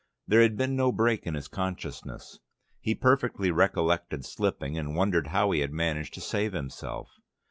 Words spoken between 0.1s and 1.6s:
There had been no break in his